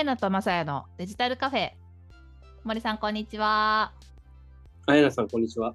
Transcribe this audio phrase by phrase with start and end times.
[0.00, 1.72] やなとまさやのデジタルカフェ。
[2.64, 3.92] 森さん、こんにちは。
[4.86, 5.74] あやなさん、こんにちは。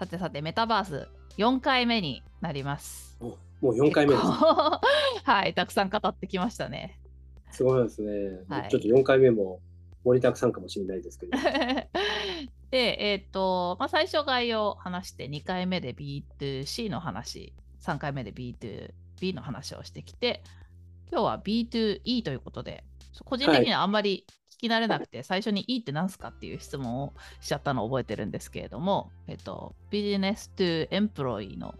[0.00, 1.08] さてさて、メタバース
[1.38, 3.16] 4回目になります。
[3.20, 4.26] おもう4回目です。
[5.22, 6.98] はい、たくさん語ってきましたね。
[7.52, 8.10] すごいですね。
[8.48, 9.60] はいちょっと4回目も
[10.02, 11.38] 森田さんかもしれないですけど。
[12.72, 20.42] で、えっ、と、まあ、最初概要を話して、2回目で B2C の話、3回目で B2B の話をしてきて、
[21.12, 22.82] 今日は B2E ということで、
[23.24, 31.74] 個人的にはあんまり聞き慣れなくて、最初に E って何すかっていう質問をしちゃったのを覚えてるんですけれども、えっ、と、ビジネス to エンプロイの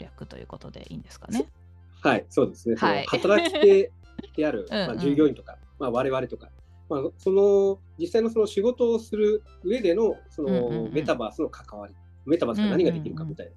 [0.00, 1.48] 略ということでいいんですかね？
[2.02, 2.76] はい、そうですね。
[2.76, 3.92] はい働き手
[4.36, 6.50] である うんうんまあ、従業員とか、まあ、我々とか、
[6.88, 11.94] まあ、その実際のその仕事をする上でのそのメタバースの関わり、
[12.26, 13.52] メタバースが何ができるかみたいな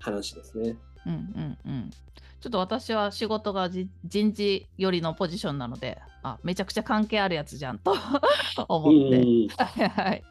[0.00, 0.62] 話ですね。
[0.62, 0.93] うんうんうん。
[1.04, 7.96] ちょっと私は仕事がじ人事寄りのポジションなので、あめちゃくちゃ関係あるやつじゃんと
[8.68, 10.22] 思って、うん はい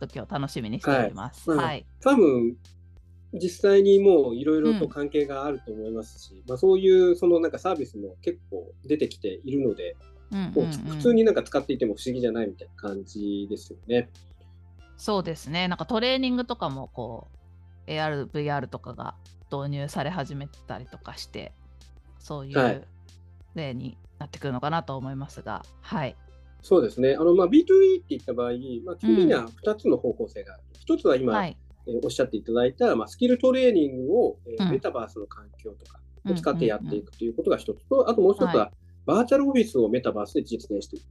[0.00, 1.50] 今日楽しみにしております。
[1.50, 1.86] はいはい。
[2.00, 2.56] 多分
[3.34, 9.96] 実際にもういろいろと関係があると思いますし、まあ、そういうそのなんかサービスも結構出てきているので、
[10.30, 14.10] うんうんうん普通になんか使っていても不思議じゃないみたいな感じですよね。
[14.96, 15.68] そうですね。
[15.68, 17.28] なんかトレーニングとかもこ
[17.86, 19.14] う AR、VR とかが
[19.50, 21.52] 導入され始めたりとかして、
[22.18, 22.86] そういはいう
[23.54, 26.16] 例になってくるのかなと思いますが、はい。
[26.62, 27.16] そうですね。
[27.18, 27.64] あのまあ B2E っ
[28.00, 28.52] て言った場合、
[28.84, 30.62] まあ、基本的には2つの方向性がある。
[30.80, 31.56] 一つは今、はい。
[31.86, 37.12] えーおっしゃっていただいた、まあ、スキルトレーニングを、えーうんメタバースの環境とかを使ってやっていく。
[37.12, 38.72] くということが一つと、あともう一つは、は
[39.06, 41.04] バーチャルオフィスをメタバースで実現していく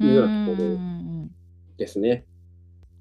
[0.00, 0.80] うんいうようなところうんうんう
[1.26, 1.30] ん
[1.76, 2.24] ですね。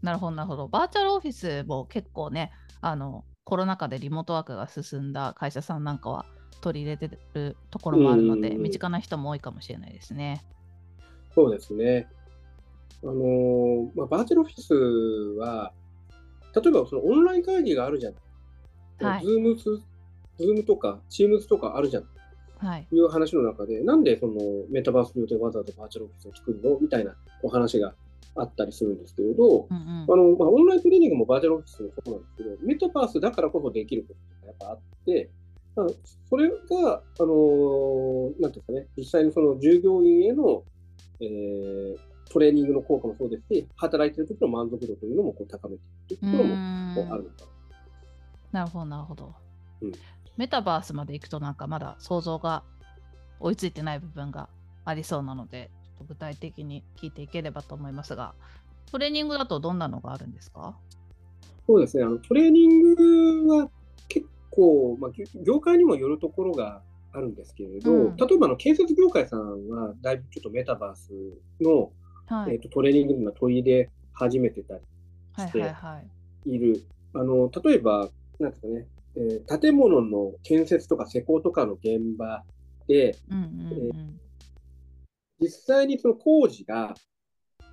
[0.02, 0.68] なるほど、なるほど。
[0.68, 6.26] バーチャルオフィスも結構ね、あのコロナ禍でリモートワークが進んだ会社さんなんかは
[6.62, 10.46] 取り入れてるところもあるので、うん身近な人も多いかもしれないですね。
[11.36, 12.08] そうですね。
[13.04, 14.74] あのーまあ、バーチャルオフィス
[15.38, 15.74] は、
[16.56, 18.20] 例えばそのオンライン会議があるじゃない。
[19.16, 22.04] はい Zoom Zoomとか、 Teams とかあるじゃん
[22.60, 22.88] はい。
[22.90, 24.36] という話の中で、なんでその
[24.70, 26.80] メタバース上でわざわざバーチャルオフィスを作るの？
[26.80, 27.94] みたいなお話が
[28.36, 35.30] あったりするんですけれど、うんうんあのまあ、オンライントレーニングもバーチャルオフィスもそうなんですけど、メタバースだからこそできることがやっぱあって、
[35.76, 35.88] まあ
[36.30, 36.56] それが、
[37.20, 40.64] あのーなんていうかね、実際にその従業員への、
[41.20, 41.98] えー
[42.32, 45.78] トレーニングの効果もそうですし、働いている時の満足度というのもこう高め
[46.08, 46.44] ていくというとこ
[47.02, 47.36] ろもあるのか
[48.52, 48.62] な。
[48.62, 49.36] なるほど、なるほど。
[49.82, 49.92] うん
[50.36, 52.64] メタバースまで行くとなんかまだ想像が
[53.40, 54.50] 追いついてない部分が
[54.86, 58.34] ありそうなので、と具体的に聞いていければと思いますが、
[58.92, 60.76] トレーニングだとどんなのがあるんですか？
[61.66, 62.94] そうですね、あのトレーニン
[63.46, 63.70] グは
[64.10, 66.82] 結構、まあ、業業界にもよるところが
[67.14, 71.12] あるんですけれど、うん例えばあの建設業界さんは、だいぶちょっとメタバース
[71.62, 71.92] の、
[72.26, 74.82] はいえー、とトレーニングに今取り入れ始めてたり
[75.34, 76.02] はいしてはいは
[76.46, 76.50] い。
[76.52, 76.84] いる。
[77.14, 78.10] あの例えば、
[78.40, 82.44] なんですかね、えー建物の建設とか施工とかの現場
[82.88, 84.20] で、うんうんうん。
[85.44, 86.96] 実際にその工事が、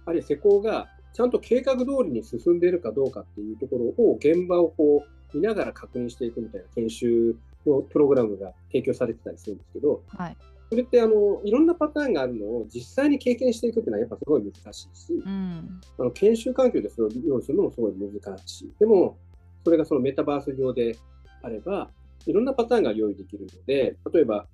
[0.05, 10.37] あるいは施工がちゃんと計画通りに進んでいるかどうかっていうところを、現場をこう見ながら確認していくみたいな研修のプログラムが提供されてたりするんですけど、はい。
[10.69, 15.81] それってあのいろんなパターンがあるのを実際に経験していくっていうのはやっぱすごい難しいし、うん。
[15.99, 18.73] あの研修環境でそれを用意するのもすごい難しい。
[18.79, 19.17] でも、
[19.65, 20.97] それがそのメタバース上で
[21.43, 21.91] あれば、
[22.27, 24.47] いろんなパターンが用意できるので、例えば、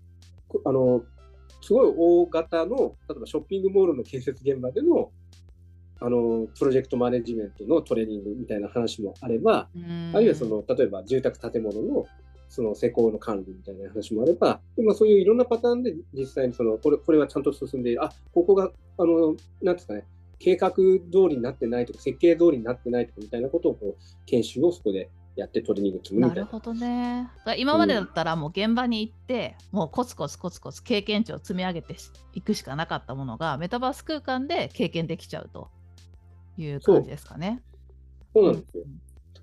[0.48, 1.02] こあの
[1.60, 5.10] すごい大型の、例えばショッピングモールの建設現場での
[5.98, 9.68] あのプロジェクトマネジメントのトレーニングみたいな話もあれば、
[10.12, 12.04] あるいはその例えば住宅建物の
[12.48, 20.04] その施工の管理みたいな話もあれば、でまあ、そういういろんなパターンで実際にそのこれこれはちゃんと進んでいる、あここがあのなんですかね、
[20.38, 26.34] 計画通りになってないとか、設計通りになってないとかみたいなことをこう研修をそこでやってトレーニングするみたいな。
[26.36, 27.28] なるほどね。
[27.58, 31.94] 今までだったらもう現場に行って、もうコツコツコツコツ経験値を積み上げて
[32.32, 35.70] いくしかなかったものがメタバース空間で経験できちゃうと
[36.56, 37.62] いう感じですかね。
[38.34, 38.84] そうなんですよ。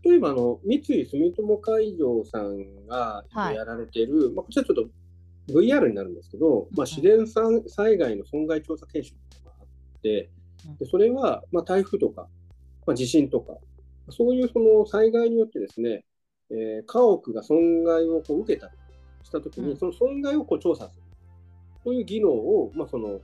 [0.03, 9.13] 例えばあの、三井住友海上さんがはいやられている、まあ、こちらちょっと VR になるんですけど、まあ、自然災災害の損害調査研修
[9.45, 10.29] があって、
[10.79, 12.27] でそれは、まあ、台風とか、
[12.87, 13.53] まあ、地震とか、
[14.09, 16.03] そういうその災害によってですね、
[16.49, 18.73] えー家屋が損害をこう受けたと
[19.23, 21.03] したときに、うんその損害をこう調査する。
[21.83, 23.19] そういう技能を、まあ、その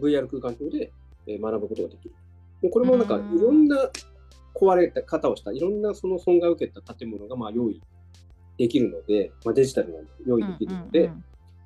[0.00, 0.92] VR 空間上で
[1.26, 2.14] えー学ぶことができる。
[2.62, 3.90] でこれもなんかいうんろんな
[4.54, 7.80] 壊れた方をした、いろんなその損害を受けた建物がまあ用意
[8.58, 11.10] できるので、まあ、デジタルなんで用意できるので、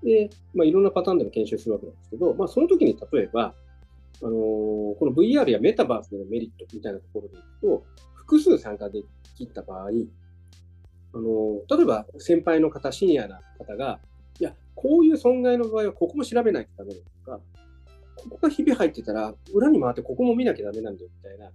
[0.03, 3.55] で、まあ、いろんなパターンでの研修するわけなんですけど、まあ、その時に例えば、
[4.23, 7.85] あのーこの VR やメタバースでのメリットみたいなところでいくと、
[8.15, 9.03] 複数参加で
[9.37, 13.99] きた場合、あのー例えば先輩の方、シニアな方が、
[14.39, 17.41] いや、こういう損害の場合はここも調べないとダメだとか、
[18.17, 21.51] ここがひび入ってたら、裏に回ってここも見なきゃダメなんだよみたいな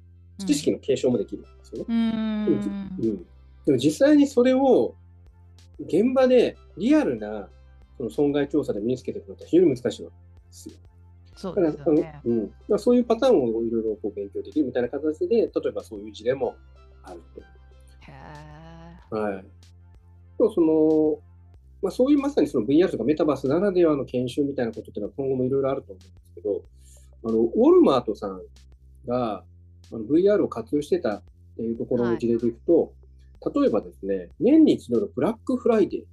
[0.45, 1.85] 知識の継承もできるんですよね。
[1.87, 2.47] うーん
[2.99, 3.25] うん、
[3.65, 4.95] でも実際にそれを
[5.79, 7.49] 現場でリアルな
[7.97, 10.15] その損害調査で身につけていくのって非常に難しいわけ
[10.47, 10.75] ですよ。
[11.37, 12.19] そうですよね。
[12.25, 16.55] うん、だからそういうパターンをいろいろこう勉強できるみたいな形で、例えばそういう事例も
[17.03, 17.21] ある。
[19.09, 19.15] と。
[19.15, 19.45] はい、
[20.37, 21.19] とその
[21.81, 26.61] まあ、そういうまさにその VR とかメタバースならではの研修みたいなことっていうのは今後もいろいろあると思うんですけど、
[27.23, 28.41] あのウォルマートさん
[29.07, 29.43] が
[29.91, 31.23] あの VR を活用してたっ
[31.55, 32.93] ていうところの事例でいくと、
[33.61, 36.03] 例えばですね、年に一度のブラックフライデ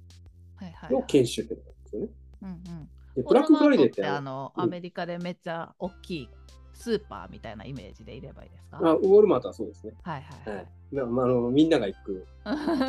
[0.55, 2.07] はいはいーの研修っていうのがあるんですよね。
[2.41, 2.89] うんうん。
[3.15, 6.29] でブラックフライデーってああのの、うんアメリカでめっちゃ大きい
[6.73, 8.79] スーパーみたいなイメージでいればいいですか？
[8.83, 9.93] あウォルマートはそうですね。
[10.03, 10.95] はいはいははいい。
[10.95, 12.25] まああのみんなが行く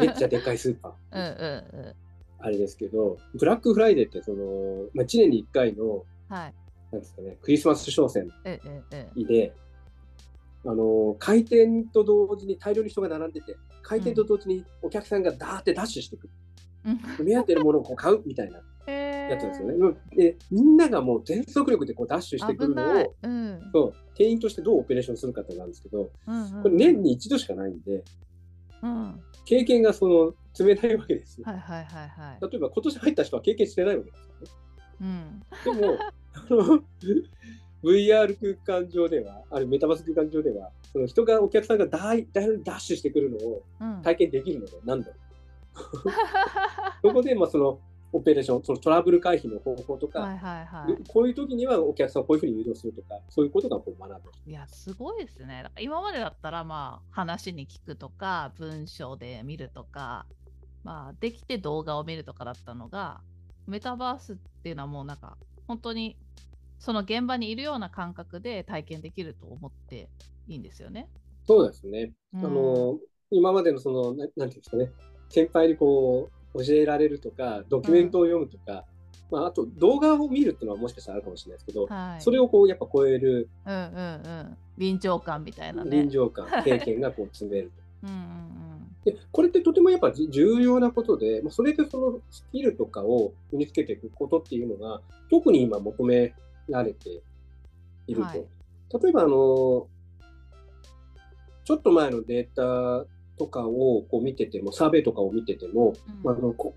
[0.01, 0.93] めっちゃでかいスーパー。
[1.13, 1.95] うんうんうん。
[2.39, 6.55] あれですけど、ブラックフライデーってその、まあ、1年に1回のはい。
[6.93, 8.85] なんですか、ね、クリスマス商戦うんうん
[9.17, 9.27] うん。
[9.27, 9.53] で、
[10.65, 16.31] あの開店と同時に大量に人が並んでて、開店と同時にお客さんがダーってダッシュしてくる、
[16.87, 18.61] うん目当てのものをこう買うみたいな
[19.31, 19.97] やつですよね。
[20.15, 23.15] でみんながもう全速力でこうダッシュしてくるのを、。
[23.23, 23.61] うん。
[23.73, 28.03] そう店員としてどうオペレーションするかってなんですけど、うんうんうんこれ年に一度しかないんで、
[28.83, 29.21] うん。
[29.45, 31.45] 経験がその積めないわけですよ。
[31.47, 32.39] はいはいはいはい。
[32.41, 35.43] 例えば今年入った人は経験してないわけですよね。
[35.65, 35.81] うん。
[35.81, 36.83] でも、あ の
[37.83, 44.03] VR 空間上では、あるメタバース空間上では、その人が、お客さんが大大量にダッシュしてくるのをうん。
[44.03, 45.17] 体験できるので、何度も。
[47.03, 47.79] そこで、まあ、その
[48.17, 51.05] オペレーション、そのトラブル回避の方法とか、はいはいはい。
[51.07, 54.31] こういう時にはお客さんをこういうふうに誘導するとか、そういうことがこう学ぶ。
[54.47, 55.63] いや、すごいですね。
[55.63, 60.25] だから今までだったら、まあ、話に聞くとか、文章で見るとか、
[60.83, 63.21] まあ、できて動画を見るとかだったのが、
[63.67, 65.37] メタバースっていうのはもうなんか、
[65.69, 66.17] 本当に、
[66.79, 70.09] その現場にいるような感覚で体験できると思って
[70.49, 71.09] いいんですよね。
[71.47, 72.13] そうですね。
[72.35, 72.99] うんあの
[73.29, 74.93] 今までのその、ななんていうんですかね、
[75.29, 78.85] 先輩にこう教えられるとか、ドキュメントを読むとか、
[79.31, 82.21] まあ、あと動画を見るっていうのはもしかしたらあるかもしれないですけど、はい。
[82.21, 83.83] それをこうやっぱ超えるうんうんう
[84.45, 84.57] ん。
[84.79, 85.91] 臨場感みたいなね。
[85.91, 87.83] 臨場感、経験がこう積めると。
[88.09, 88.57] うんうん
[89.05, 95.01] でこれってとてもやっぱじ重要なことで、まあ、それでそのスキルとかを身につけていくことっていうのが、
[95.31, 96.35] 特に今求め
[96.69, 97.23] られて
[98.09, 98.23] いると。
[98.23, 98.45] はい
[99.03, 99.89] 例えばあの、
[101.65, 103.07] ちょっと前のデータ
[103.39, 106.23] とかをこう見てても、サーベイとかを見てても、うん。
[106.23, 106.75] まああのこ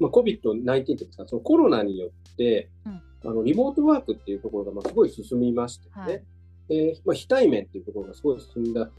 [0.00, 3.02] まあ、COVID-19 っていうんですか、そのコロナによって、うん。
[3.26, 6.22] あのリモートワークっていうところがまあすごい進みましてね、はい。
[6.68, 8.90] でまあ、非対面っていうところがすごい進んだ。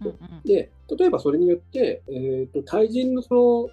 [0.00, 0.16] うんうん。
[0.44, 3.68] で、例えばそれによって、えー、と対人のその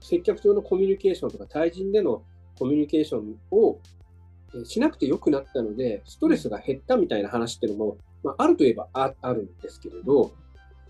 [0.00, 2.22] 接客上のコミュニケーションとか、対人での
[2.58, 10.32] コミュニケーションをえーしなくてよくなったので、ストレスが減ったみたいな話っていうのも、まあ、あるといえばああるんですけれど、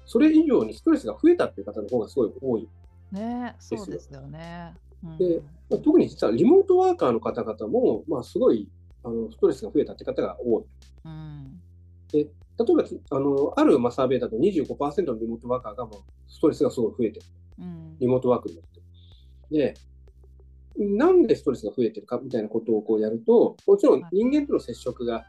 [0.06, 2.68] それ以上にストレスが増えたっていう方の方がすごい多い。
[3.12, 4.74] ねそうですよね。
[5.04, 5.40] うんで
[5.70, 8.68] まあ、特に実はリモートワーカーの方々も、まあ、すごい
[9.02, 10.64] あのストレスが増えたって方が多い。
[11.04, 11.60] うん
[12.12, 12.26] 例え
[12.58, 12.84] ば
[13.16, 17.26] あのあるまあサーベイだと25%のリモートワーカーがもうストレスがすごい増えてる。
[17.60, 18.80] うんリモートワークによって。
[19.50, 19.74] で、
[20.76, 25.24] なんでストレスが増えてるかみたいなことをこうやると、もちろんはい人間との接触が、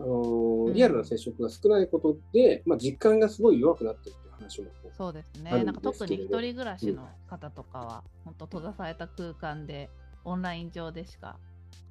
[0.00, 5.50] あのリアルな接触が少ないことで、まあ、実感がすごい弱くなってるっていう話もそうですね。
[5.64, 9.90] なんか特に一人暮らしの方とかは、本当閉ざされた空間で、
[10.24, 11.36] オンライン上でしか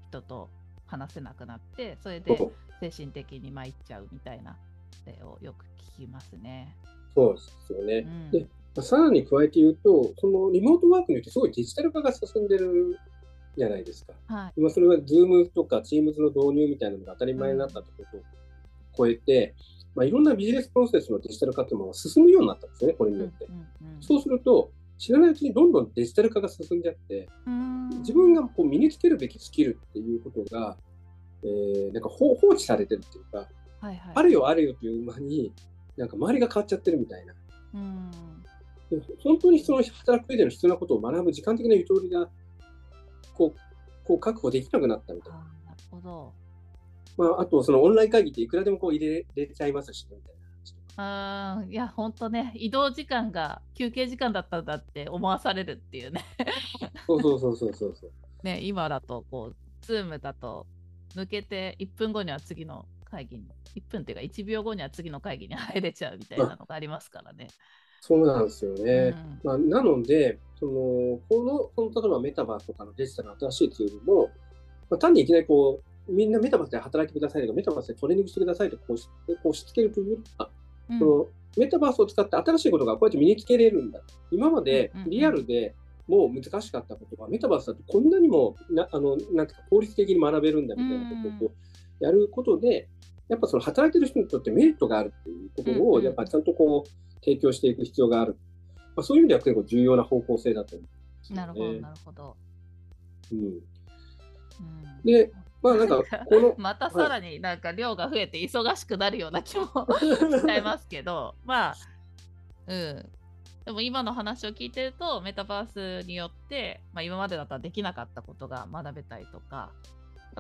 [0.10, 0.50] 人と
[0.86, 2.38] 話せなくなって、それで
[2.80, 4.58] 精神的に参っちゃうみたいな
[5.06, 5.66] 例をよく
[5.98, 6.76] 聞きますね。
[7.16, 7.98] そうですよね。
[8.00, 12.98] うんでまあさらに加えて言うと、そのリモートワークによってすごいデジタル化が進んでる
[13.58, 14.14] じゃないですか。
[14.28, 14.54] はい。
[14.58, 18.22] 今それは Zoom とか Teams の導入みたいなのが当たり前になったってことを
[18.98, 19.56] 超えて、
[19.96, 23.48] まあ、いろんなビジネスプロセスのデジタル化っていうのが進むようになったんですよね、これによって。
[24.00, 30.78] そうすると、知らないうちにどんどんデジタル化が進んじゃって、うん自分がこう身につけるべきスキルっていうことが、
[31.44, 35.52] えーなんか放放置されてるっていうか、はいはい、あるよあるよという間に、
[35.98, 37.34] なんか周りが変わっちゃってるみたいな。
[37.74, 38.12] うん
[38.90, 42.28] で本当にその働く上での必要なことを学ぶ時間的なゆとりが
[43.40, 43.60] こう
[44.04, 45.40] こう確保できなくなったみたいあな。
[45.64, 46.36] ーなるほど。
[47.18, 50.40] まあ、あと、そのオンライン会議っていくらでもこう入れれちゃいますしね、みたいな。
[50.96, 56.26] あーいや、本当ね、移動時間が休憩時間だったんだって思わされるっていうね。
[57.08, 58.12] そうそうそうそうそうそう。
[58.44, 60.68] ね、今だと、こう、 Zoomだと、
[61.16, 67.54] 抜けて1分後には次の会議に1分っていうか1秒後には次の会議に入れちゃうみたいなのがありますからね。
[68.02, 69.16] そうなんですよね。
[69.44, 69.48] うん。
[69.48, 70.72] まあ、なので、その
[71.30, 74.30] このこの例えばメタバースとかのデジタルの新しいツールも、
[74.90, 80.50] まあ、単にいきなりこうみんなメタバースで働いてくださいとか、メタバースでトレーニングしてくださいとこうしこう押し付けるというよりは、
[80.90, 81.00] うん。
[81.00, 81.28] その
[81.58, 84.02] メタバースを使って新しいことがこうやって身につけれるんだ。
[84.32, 85.76] 今までリアルで
[86.08, 91.52] もう難しかったことが、メタバースだとこんなにもなあのなんていうか効率的に学べるんだみたいなことを
[92.00, 92.88] やることで、
[93.28, 96.90] やっぱその働いてる人にとってメリットがあるっていうところうんうんをやっぱりちゃんとこう
[97.24, 98.38] 提供していく必要がある。
[98.96, 100.90] まあ、そういう意味では結構重要な方向性だと思う
[101.24, 101.34] す。
[101.34, 102.36] なるほど、なるほど。
[103.32, 103.64] うん、うん
[105.04, 109.66] で、まあなんかこの またさらになんか量が増えて忙しくなるような気も
[110.00, 111.76] しちゃいますけど、まあ、
[112.68, 113.10] うん。
[113.66, 119.72] でも今の話を聞いてると、メタバースによって、まあ、今までだったらできなかったことが学べたりとか、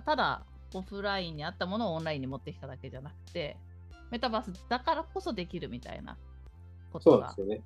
[0.05, 3.57] ただオフラインにあったものをオンラインに持ってきただけじゃなくて、
[4.09, 6.17] メタバースだからこそできるみたいな
[6.91, 7.61] こそとがうなんですよね。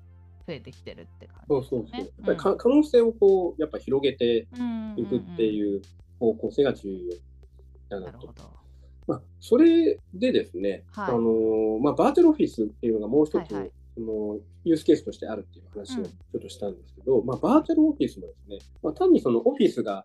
[0.46, 1.88] 増えてきてるって感そうじですよね。
[1.88, 2.00] そうそう。
[2.00, 5.82] やっぱりか可能性をこうやっぱ広げてうんいくってういう
[6.20, 8.26] 方向性が重要だなとんなるほ。
[8.32, 8.64] ど。
[9.06, 20.04] まあ、それでですね、はいあのまあ、バーチャルオフィスっていうのがもう一つ、はいはいそのユースケースとしてあるっていう話をうんちょっとしたんですけど、まあ、バーチャルオフィスもですね、まあ、単にそのオフィスが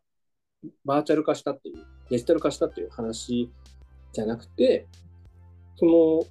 [0.85, 3.49] バーチャル化したっていう、デジタル化したっていう話
[4.13, 4.85] じゃなくて、
[5.75, 6.23] その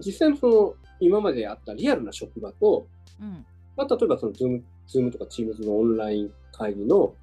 [0.00, 2.86] 実際のその今まであったリアルな職場と、
[3.20, 3.44] うん。
[3.76, 7.14] まあ、例えばその Zoom, Zoom とか Teams のオンライン会議の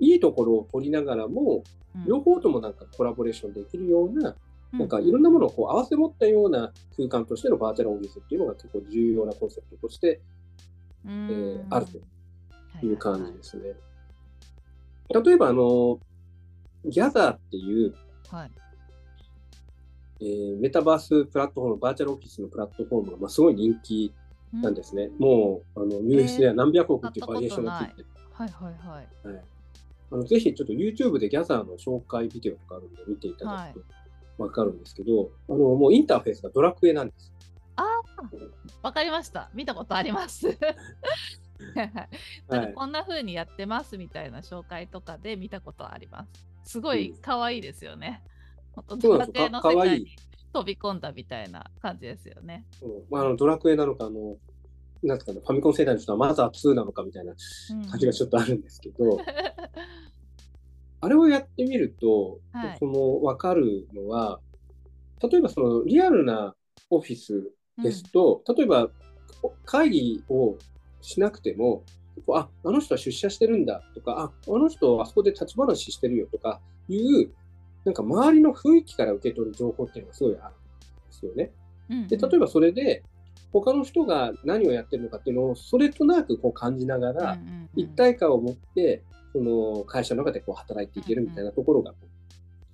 [0.00, 1.62] いいところを取りながらも、
[1.94, 2.04] うん。
[2.06, 4.36] 両方ともなんかコラボレーションできるような、
[4.72, 10.20] うなんかいろんなものをこう合わせ持ったような空間としてのバーチャルオフィスっていうのが結構重要なコンセプトとして、
[11.04, 13.62] うえんーあるという感じはですね。
[15.24, 16.00] 例えばあの、
[16.86, 17.94] ギャザーっていう、い
[18.30, 18.50] はい。
[20.22, 24.12] えーメタバースプラットフォーム、バーチャルオフィスのプラットフォームがまあすごい人気
[24.52, 25.10] なんですね。
[25.18, 29.28] もうあの US では何百億っていうバリエーションがついて、はいはいはい。
[29.28, 29.44] はい、
[30.12, 37.32] あのぜひちょっと YouTube でギャザーの紹介ビデオとかあるんで見ていただくとわかるんですけど、あのもうインターフェースがドラクエなんです。
[37.74, 37.84] あ
[38.82, 39.50] わかりました。
[39.54, 40.46] 見たことあります。
[41.74, 41.92] はい
[42.48, 46.26] なんかこんな風にやってますみたいな紹介とかで見たことありま
[46.64, 46.72] す。
[46.72, 48.22] すごい可愛いですよね。
[48.86, 49.48] ドそうなんですよ。
[49.50, 50.16] ラクエの世界に
[50.52, 52.64] 飛び込んだみたいな感じですよね。
[52.82, 52.86] う。
[52.86, 54.36] んまあ、あのドラクエなのかあの、
[55.02, 57.86] なんかね、ファミコン世代の人はマザー2なのかみたいなうん。
[57.86, 59.18] 感じがちょっとあるんですけど、
[61.00, 62.76] あれをやってみると、はい。
[62.78, 64.40] その分かるのは、
[65.22, 66.54] 例えばそのリアルな
[66.90, 67.52] オフィス
[67.82, 68.90] ですと、例えば
[69.64, 70.56] 会議を
[71.00, 71.84] しなくても、
[72.32, 77.32] ああの人は出社してるんだとか、ああの人はあそこで立ち話してるよとかいう、
[77.84, 80.56] なんか周りの雰囲気から受け取る情報っていうのがすごいあるん
[81.10, 81.50] ですよね。
[81.90, 83.02] うんで例えばそれで、
[83.52, 87.38] 他の人が何をやってるのかっていうのをそれとなくこう感じながら、
[87.76, 91.92] 一体感を持ってその会社の中でこう働いていけるみたいなところが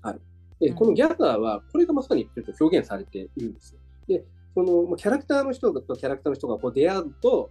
[0.02, 0.20] ある。
[0.60, 3.80] で、うんこのギャザーは、これがまさにちょっと表現されているんですよ。
[4.06, 4.24] で、
[4.54, 7.50] そのまあキャラクターの人とキャラクターの人がこう出会うと、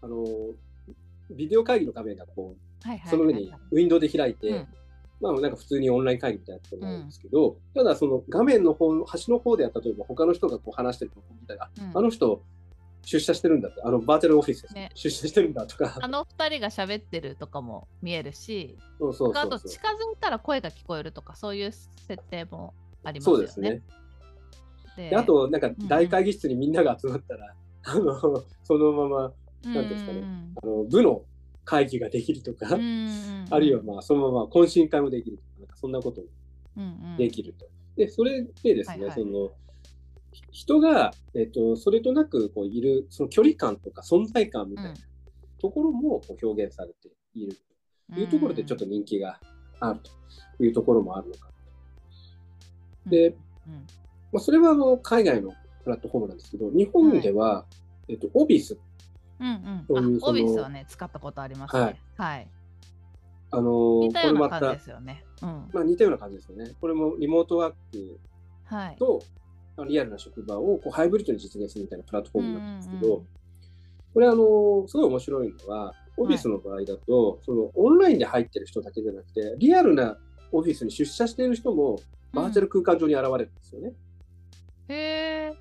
[0.00, 0.24] あの
[1.30, 4.66] ビデオ会議の画面がこうその上にウィンドウで開いて、うん
[5.24, 11.98] まあなんか普通にオンライン会議みたいなことになるんですけど、ただその画面の方の端の方では例えば他の人がこう話してるとこ見たら、うん。
[11.98, 12.42] あの人
[13.04, 14.90] 出社してるんだって、あのバーチャルオフィスです、ね。
[14.94, 19.60] 出社してるんだとか、あの二人が喋ってるとかも見えるし、そうそうあそうそう。
[19.60, 23.38] と近づいたら声が聞こえるとかそういう設定もありますよね。
[23.38, 23.82] そうですね。
[24.96, 25.88] でであと、なんかうん。
[25.88, 27.54] 大会議室にみんなが集まったら、
[27.84, 30.22] あのそのままなんていうんですかね。
[30.62, 31.22] あの部の
[31.64, 33.46] 会議ができるとか、うんうんうん。
[33.50, 36.26] あるいはまあそのまま懇親会もできるとか、なんかそんなことも
[36.76, 37.66] うんうんできると。
[37.96, 39.52] で、それでですね、はいはいその
[40.32, 44.96] ひ人が、えっと、それとなくこういる、その距離感とか存在感みたいなうん。
[45.60, 47.56] ところもこう表現されている
[48.12, 49.40] というところでちょっと人気が
[49.80, 50.00] ある
[50.58, 51.48] というところもあるのか
[53.06, 53.10] な。
[53.10, 53.36] で、うん
[54.32, 55.52] まあ、それはあの海外の
[55.84, 57.64] プラットフォームなんですけど、日本では、
[58.08, 58.76] えっと、オビス、
[59.40, 61.82] うんそうんあオビスはね使ったことありますね。
[61.82, 62.48] はいはい。
[63.50, 65.24] あのー似たようこれまたな感じで、すよね。
[65.42, 65.70] うん。
[65.72, 66.72] まあ、似たような感じですよね。
[66.80, 68.20] これもリモートワーク
[68.64, 68.96] はい。
[68.96, 69.22] と
[69.76, 73.24] まあリアルな職場をこうハイブリッドに実現するみたいなプラットフォームなんですけど、
[74.12, 80.16] これあのすごい面白いのは、オフィスの場合だと、そのオンラインで入ってる人だけじゃなくて、リアルな
[80.52, 81.98] オフィスに出社している人も
[82.32, 83.92] バーチャル空間上に現れるんですよね。
[84.88, 85.54] へえ。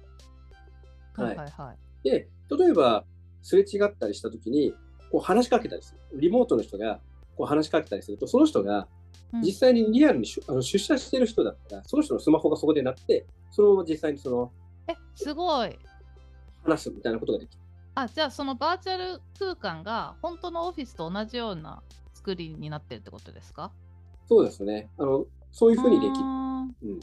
[1.16, 2.10] ははいいはいはい。
[2.10, 3.06] で、例えば
[3.44, 4.74] すれ違ったりしたときに、
[5.12, 6.20] こう話しかけたりする。
[6.20, 7.00] リモートの人が
[7.38, 8.88] こう話しかけたりすると、その人が
[9.32, 14.52] うん実際にリアルに出あの出社してる人だったら、その人のスマホがそこで鳴って、そのまま実際にその
[14.88, 15.78] え、すごい。
[16.64, 17.62] 話すみたいなことができる。
[17.96, 21.84] あ、じゃあそのバーチャル空間が本当のオフィスと同じような
[22.14, 23.72] 作りになってるってことですか？
[24.28, 24.90] そうですね。
[24.98, 26.26] あのそういうふうにできる。
[26.26, 27.00] うん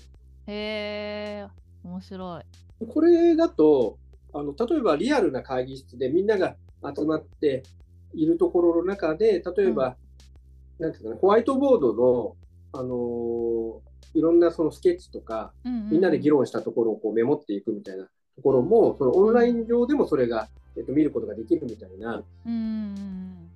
[0.46, 1.48] へえ、
[1.84, 2.86] 面白い。
[2.86, 3.98] これだと
[4.32, 6.56] あの、例えばリアルな会議室でみんなが
[6.96, 7.62] 集まって
[8.14, 9.96] いるところの中で、例えば、
[10.78, 12.36] なんていうかな、ホワイトボードの、
[12.72, 23.50] あのーいろんなそのスケッチとか、みんなで議論したところをこうメモっていくみたいなところも、そのオンライン上でもそれが、えっと、見ることができるみたいな、うんうん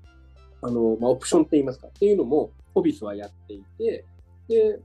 [0.62, 4.04] あのまあ、オプションって言いますか、っていうのも、オフィスはやっていて、
[4.48, 4.78] で、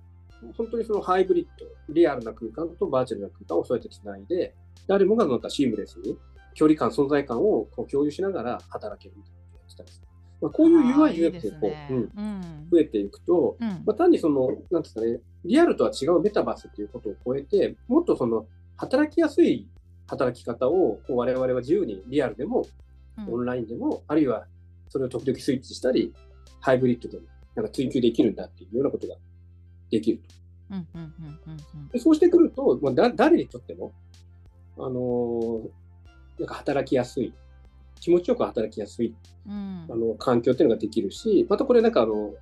[0.58, 4.56] 本当にそのハイブリッド、リアルな空間とバーチャルな空間をそうやってつないで、
[4.90, 6.18] 誰もがなんかシームレスに
[6.56, 10.04] 距離感、存在感をこう共有しながら働けるみたいなことをやってたんです。
[10.42, 12.68] まあ、こういう UI、UX がこう、ねうん、うん。
[12.72, 13.68] 増えていくと、うん。
[13.86, 19.68] まあ、単にその、なんですかね、リアルとは違うメタバースっていうことを超えて、もっとその、働きやすい
[20.08, 22.66] 働き方をこう我々は自由にリアルでも
[23.18, 23.34] うん。
[23.34, 24.48] オンラインでも、あるいは
[24.88, 26.14] それを時々スイッチしたり、
[26.62, 29.16] ハイブリッドでもなんか追求できるんだっていうようなことが
[29.92, 30.40] できると。
[32.00, 33.92] そうしてくると、まあ、だ誰にとっても、
[34.80, 35.70] あのー
[36.40, 37.34] なんか働きやすい、
[38.00, 39.14] 気持ちよく働きやすい
[39.46, 42.34] うんあの環境っていうのができるし、またこれなんかあの、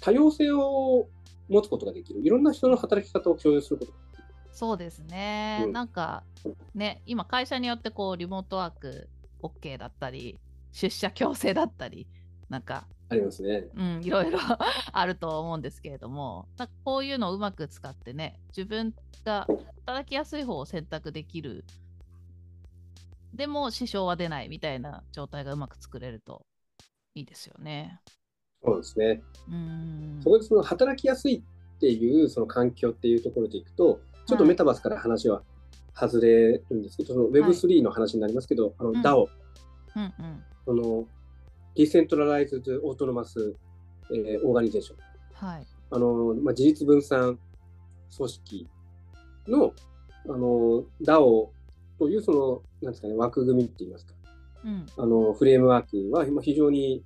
[0.00, 1.06] 多様性を
[1.48, 2.20] 持つことができる。
[2.22, 4.24] いろんな人の働き方を共有することができる。
[4.52, 6.24] そうですね、うんなんか
[6.74, 9.08] ね今会社によってこうリモートワーク
[9.42, 10.40] OK だったり
[10.72, 12.08] 出社強制だったり
[12.48, 13.66] なんかありますね。
[13.76, 14.38] うん、いろいろ
[14.92, 19.48] あると思うんですけれども、なんかこういうのをうまく使ってね、自分が
[19.86, 21.64] 働きやすい方を選択できる、
[23.34, 26.42] でも支障は出ないみたいな状態がうまく作れると
[27.14, 28.00] いいですよね。
[28.62, 29.22] そうですね。
[29.48, 30.20] うん。
[30.22, 31.42] そこでその働きやすい
[31.76, 35.42] っていうその環境っていうところでいくと、ちょっとメタバースから話は
[35.94, 39.26] 外れるんですけど、その Web3 の話になりますけど、あのうん DAO、
[39.96, 40.44] うんうん。
[40.64, 41.04] その
[41.74, 43.56] Decentralized Autonomous、
[44.12, 45.66] えーオーガニゼーション、はい。
[45.92, 47.38] あのまあ、自律分散
[48.16, 48.68] 組織
[49.48, 49.72] の
[50.26, 51.48] あの DAO
[51.98, 54.14] というそのなんですかね枠組みって言いますか、
[54.64, 54.86] うん。
[54.96, 57.02] あのフレームワークは今非常に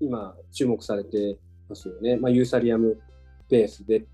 [0.00, 1.36] 今注目されて
[1.68, 2.16] ますよね。
[2.16, 3.00] まあ、ユーサリアム
[3.48, 4.04] ベースで、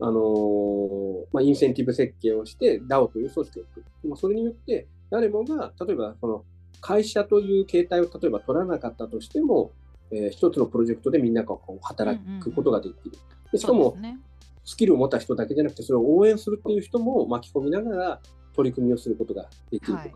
[0.00, 3.86] あのーまあ、インセンティブ設計をして DAO という組織を作る。
[4.08, 6.44] まあ、それによって誰もが例えばその
[6.80, 9.72] 会社という形態を例えば取らなかったとしても、
[10.10, 13.12] えー一つのプロジェクトでみんながこう働くことができる。
[13.52, 14.20] でしかもそうですね。
[14.64, 18.20] スキルを持った人だけじゃなくてそれを応援するっていう人も巻き込みながら
[18.54, 19.98] 取り組みをすることができるとか。
[19.98, 20.10] はい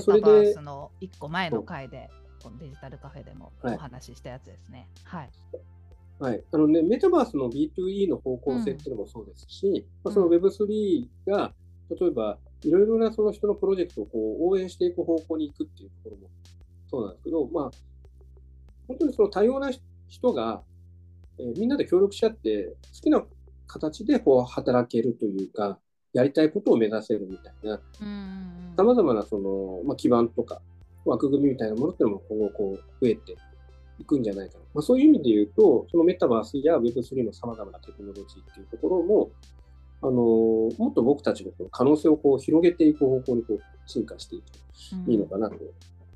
[0.00, 2.10] それでスの1個前の回で、
[2.42, 4.86] このデジタルカフェでもおはい話ししたやつですね。
[5.04, 5.30] はい。
[6.18, 11.54] はい、あのね、メタバースの B2E の方向性っていうのもそうですし、まあ、その Web3 が、
[11.88, 16.28] 例えば、いろいろなその人のプロジェクトをこう応援していく方向に行くっていうところも
[16.90, 17.70] そうなんですけど、まあ、
[18.88, 19.70] 本当にその多様な
[20.08, 20.62] 人が、
[21.38, 23.24] えーみんなで協力し合って、好きな
[23.68, 25.78] 形でこう働けるというか、
[26.12, 27.80] やりたいことを目指せるみたいな。
[28.76, 30.60] さまざまなその、まあ、基盤とか
[31.04, 33.36] 枠組みみたいなものっていうのも今後こう増えて
[33.98, 34.64] いくんじゃないかな。
[34.74, 39.30] まあ、そういう意味で言うと、そのメタバースや Web3 のさまざまなテクノロジーっていうところも、
[40.00, 45.56] あのーもっと僕たちの可能性をこう広げていく方向にこう進化していくといいのかなと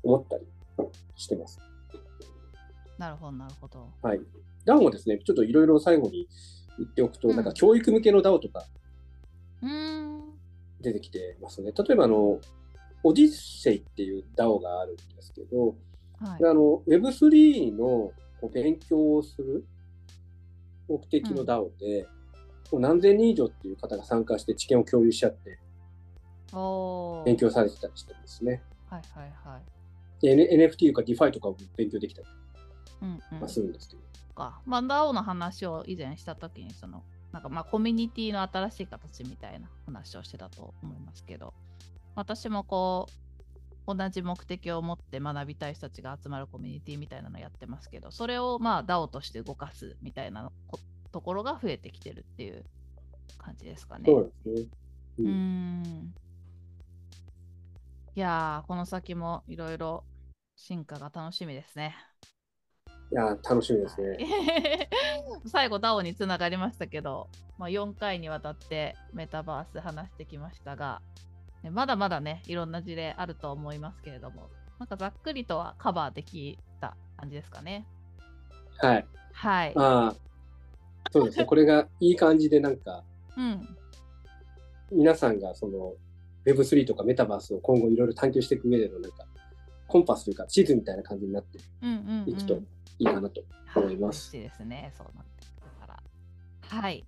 [0.03, 0.45] 思ったり
[1.15, 1.59] してます。
[2.97, 3.89] なるほど、なるほど。
[4.01, 4.21] はい。
[4.65, 6.27] DAO もですね、ちょっといろいろ最後に
[6.77, 8.65] 言っておくと、うんなんか教育向けの DAO とか。
[10.81, 11.71] 出てきてますね。
[11.71, 12.39] 例えばあの、
[13.03, 15.75] オディッセイっていう DAO があるんですけど、
[16.19, 16.45] はい。
[16.45, 18.11] あの Web3 の
[18.53, 19.65] 勉強をする
[20.87, 22.07] 目的のうん DAO で、
[22.71, 25.59] もう何千人以上っていう方が参加して知見を共有し合って
[27.25, 28.61] 勉強されてたりしてますね。
[28.89, 29.61] はいはいはい。
[30.21, 32.42] で N- NFT とか DeFi とかを勉強できたりうんうん。
[33.01, 34.03] まあするんですけど。
[34.33, 34.59] か。
[34.65, 41.53] まあ、DAO の話を以前したときに、その、なんかまあコミュニティの新しい形みたいな話をしてたと思いますけど、
[42.15, 50.79] 私もこう、同じ目的を持って学びたい人たちが集まるコミュニティみたいなのやってますけど、それをまあ DAO として動かすみたいなこ
[51.11, 52.63] ところが増えてきてるっていう
[53.37, 54.05] 感じですかね。
[54.09, 54.67] そうですね。
[55.19, 56.13] うーん。
[58.15, 60.03] いやー、この先もいろいろ
[60.55, 61.95] 進化が楽しみですね。
[63.13, 64.89] いやー、楽しみですね。
[65.45, 71.01] 最後 DAO につながりましたけど、まあ、4回にわたってメタバース話してきましたが、
[71.61, 74.49] ねまだまだねいろんな事例あると思いますけれども
[74.79, 77.87] なんかざっくりとはカバーできた感じですかね
[78.77, 79.05] はい。
[79.31, 80.15] はいまあ、
[81.11, 83.03] そうですね、これがいい感じでなんか、
[83.37, 83.77] うん。
[84.91, 85.93] 皆さんがその
[86.45, 89.25] Web3 とかメタバースを今後いろいろ探求していく上でのなんか、
[89.87, 91.59] コンパスというか地図みたいな感じになって。
[92.25, 92.55] いくと
[92.99, 93.43] いいかなと
[93.75, 94.29] 思います。
[94.35, 94.93] 嬉しいですね。
[94.97, 96.03] そうなってくるから。
[96.79, 97.05] はい。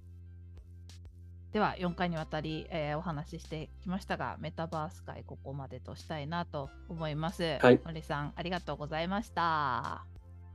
[1.53, 7.57] では、4回にわたり、えーお話ししてきましたが、メタバース界ここまでとしたいなと思います。
[7.61, 10.03] はい森さん、ありがとうございました。
[10.03, 10.05] あ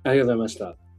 [0.05, 0.90] りがとうございました。